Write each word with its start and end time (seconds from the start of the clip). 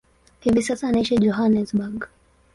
Hivi 0.39 0.61
sasa 0.63 0.87
anaishi 0.87 1.17
Johannesburg. 1.17 2.09